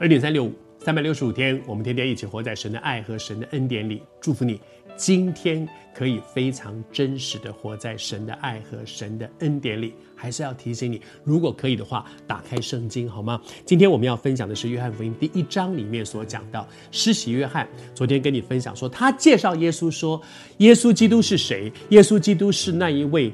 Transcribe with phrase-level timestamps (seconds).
[0.00, 4.02] 二点三六五，三百六十五天，我们天天一起活在神的爱和神的恩典里。
[4.20, 4.60] 祝福你，
[4.96, 9.94] 今天可以非常真实的活在神的爱和神的恩典里。
[10.16, 13.40] 还是要提醒你，如果可以的话，打开圣经好吗？
[13.64, 20.20] 今天我们要分享的是约翰福音第一章里面所讲到，施洗约翰昨天跟你分享说，他介绍耶稣说，
[20.58, 21.72] 耶稣基督是谁？
[21.90, 23.32] 耶稣基督是那一位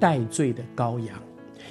[0.00, 1.22] 代罪的羔羊。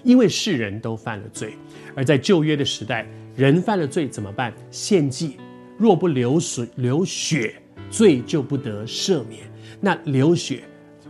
[0.03, 1.55] 因为世人都犯了罪，
[1.95, 4.53] 而在旧约的时代，人犯了罪怎么办？
[4.69, 5.37] 献祭，
[5.77, 7.55] 若不流水流血，
[7.89, 9.43] 罪就不得赦免。
[9.79, 10.63] 那流血，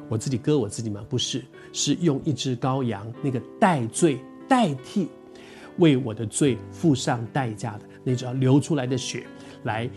[0.07, 1.03] 我自己割我自己吗？
[1.09, 5.09] 不是，是用一只羔羊，那个代罪代替，
[5.77, 9.23] 为我的罪付上代价的那种流出来的血，
[9.63, 9.89] 来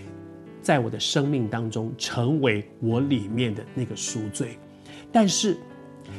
[0.62, 4.58] 在我的生命当中成为我里面的那个赎罪。
[5.12, 5.56] 但是。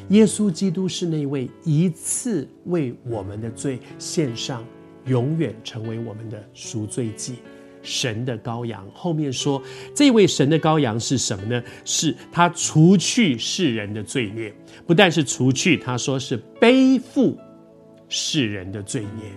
[0.10, 4.64] 耶稣基督是那位一次为我们的罪献上，
[5.06, 7.36] 永远成为我们的赎罪祭，
[7.82, 8.86] 神的羔羊。
[8.94, 9.62] 后面说，
[9.94, 11.64] 这位神的羔羊是什么呢？
[11.84, 14.54] 是他除去世人的罪孽，
[14.86, 17.38] 不但是除去，他说是背负
[18.08, 19.32] 世人的罪孽。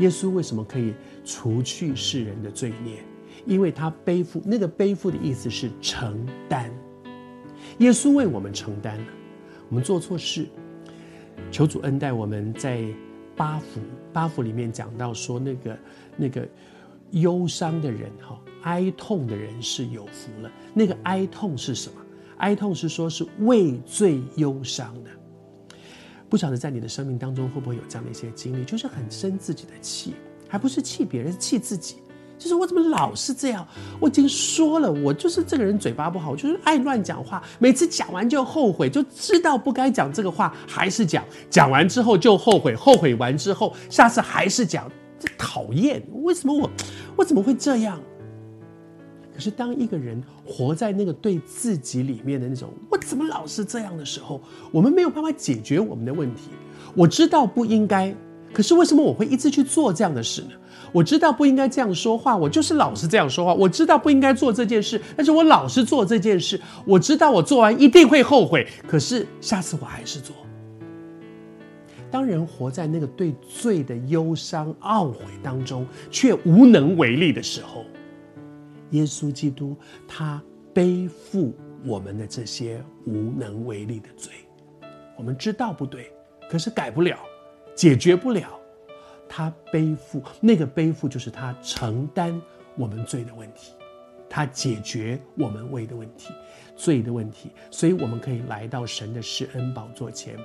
[0.00, 0.94] 耶稣为什么可以
[1.24, 3.02] 除去世人的罪孽？
[3.46, 6.70] 因为他背负，那个背负的意思是承担。
[7.78, 9.04] 耶稣为我们承担了。
[9.70, 10.46] 我们做错事，
[11.50, 12.52] 求主恩待我们。
[12.54, 12.84] 在
[13.36, 13.80] 八福
[14.12, 15.78] 八福里面讲到说，那个
[16.16, 16.46] 那个
[17.12, 20.50] 忧伤的人哈，哀痛的人是有福了。
[20.74, 21.94] 那个哀痛是什么？
[22.38, 25.10] 哀痛是说是为罪忧伤的。
[26.28, 30.14] 不晓得在你的生命当中会不会有这样的一些经历，就是很生自己的气，
[30.48, 31.96] 还不是气别人，气自己。
[32.50, 33.66] 是我怎么老是这样？
[33.98, 37.42] 我已经说了，我就是这个人嘴巴不好，我就是爱乱讲话。
[37.58, 41.24] 每次讲完就后悔，就知道不该讲这个话，还是讲。
[41.48, 44.90] 讲完之后就后悔，后悔完之后，下次还是讲。
[45.22, 46.02] 这讨厌！
[46.22, 46.70] 为什么我，
[47.14, 48.00] 我怎么会这样？
[49.34, 54.40] 可是当一个人活在那个对自己里面的那种“我怎么老是这样”的时候，
[54.72, 56.48] 我们没有办法解决我们的问题。
[56.94, 58.14] 我知道不应该，
[58.52, 60.50] 可是为什么我会一直去做这样的事呢？
[60.92, 63.54] 我知道不应该这样说话，我就是老是这样说话。
[63.54, 66.60] 我知道不应该做这件事，但是我老是做这件事。
[66.84, 70.34] 我知道我做完一定会后悔，可是下次我还是做。
[72.10, 77.84] 当人活在那个对罪的忧伤懊悔当中，却无能为力的时候，
[78.90, 79.76] 耶稣基督
[80.08, 80.42] 他
[80.74, 81.54] 背负
[81.86, 84.32] 我们的这些无能为力的罪。
[85.16, 86.10] 我们知道不对，
[86.50, 87.16] 可是改不了，
[87.80, 88.60] 解决不了。
[89.26, 92.38] 他背负那个背负，就是他承担
[92.76, 93.72] 我们罪的问题，
[94.30, 96.32] 他解决我们胃的问题，
[96.76, 100.38] 罪的问题，所以我们可以来到神的施恩宝座前。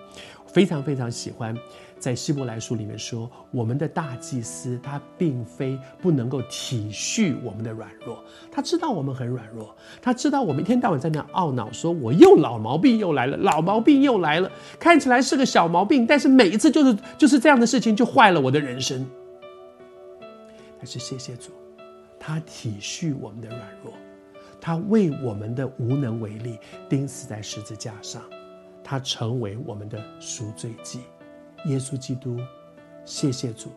[0.48, 1.54] 非常非常喜欢，
[2.00, 19.06] 在希伯来书里面说，我们的大祭司他并非不能够体恤我们的软弱，他知道我们很软弱，他知道我们一天到晚在那懊恼，说我又老毛病又来了，老毛病又来了，看起来是个小毛病，但是每一次就是就是这样的事情就坏了我的人生。
[20.78, 21.52] 但是谢谢主，
[22.28, 23.94] 他体恤我们的软弱，
[24.60, 26.58] 他为我们的无能为力
[26.90, 28.24] 钉死在十字架上。
[28.84, 31.02] 他成为我们的赎罪祭，
[31.66, 32.40] 耶稣基督，
[33.06, 33.70] 谢谢主，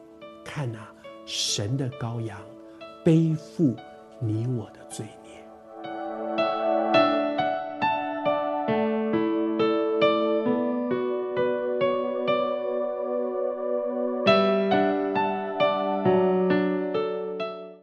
[0.43, 0.91] 看啊，
[1.27, 2.41] 神的羔羊，
[3.05, 3.77] 背负
[4.19, 5.28] 你我的罪孽。